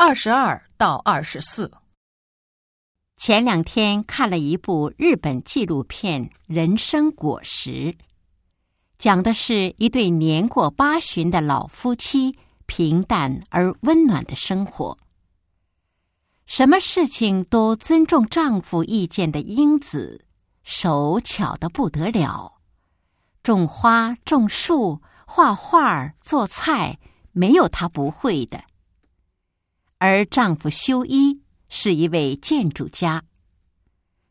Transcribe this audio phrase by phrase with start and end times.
[0.00, 1.72] 二十二到二十四。
[3.16, 7.70] 前两天看了一部日本纪录片《人生果实》，
[8.96, 14.96] 讲的是一对年过八旬的老夫妻平淡而温暖的生活。
[16.46, 20.24] 什么事情都尊重丈夫意见的英子，
[20.62, 22.60] 手巧的不得了，
[23.42, 27.00] 种花、种树、画画、做菜，
[27.32, 28.62] 没有她不会的。
[29.98, 31.42] 而丈夫修一。
[31.70, 33.22] 是一位建筑家，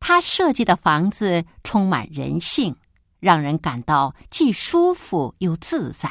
[0.00, 2.74] 他设计的房子充满人性，
[3.20, 6.10] 让人感到既舒服又自在。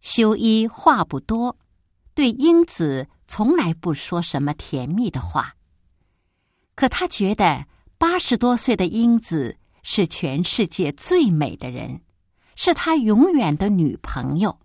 [0.00, 1.56] 修一话不多，
[2.12, 5.54] 对英子从来不说什么甜蜜的话，
[6.74, 7.68] 可他觉得
[7.98, 12.00] 八十多岁的英子是全世界最美的人，
[12.56, 14.58] 是他永远的女朋友。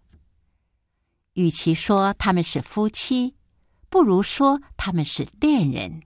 [1.33, 3.35] 与其说他们是夫妻。
[3.89, 6.03] 不如说他们是恋人，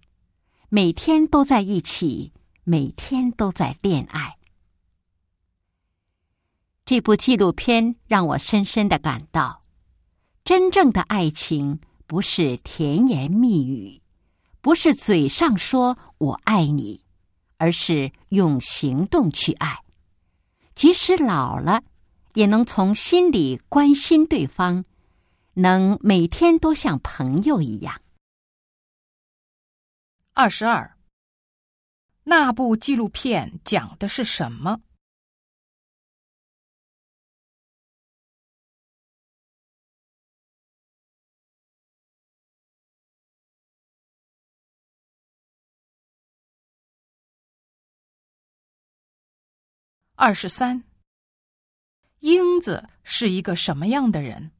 [0.70, 4.38] 每天都在一起，每天都在恋爱。
[6.84, 9.64] 这部纪录片让我深深的感到，
[10.44, 14.02] 真正的爱情不是甜言蜜语，
[14.62, 17.04] 不是嘴上说我爱你，
[17.58, 19.78] 而是用行动去爱。
[20.74, 21.84] 即使老了，
[22.34, 24.84] 也能从心里关心对方。
[25.56, 28.02] 能每天都像朋友一样。
[30.34, 30.98] 二十二，
[32.24, 34.82] 那部纪录片讲的是什么？
[50.18, 50.86] 二十三，
[52.20, 54.55] 英子是一个什么样的人？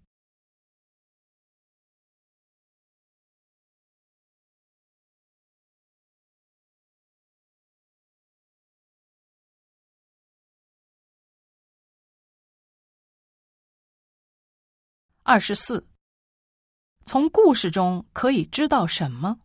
[15.28, 15.88] 二十四，
[17.04, 19.40] 从故事中可以知道什么？